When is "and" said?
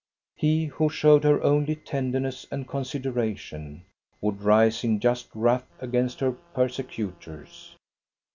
2.49-2.67